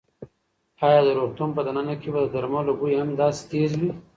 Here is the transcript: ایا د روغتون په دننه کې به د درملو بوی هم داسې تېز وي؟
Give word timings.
ایا 0.85 0.99
د 1.05 1.07
روغتون 1.17 1.49
په 1.57 1.61
دننه 1.67 1.95
کې 2.01 2.09
به 2.13 2.19
د 2.23 2.27
درملو 2.33 2.73
بوی 2.79 2.93
هم 3.01 3.09
داسې 3.21 3.41
تېز 3.51 3.71
وي؟ 3.79 3.91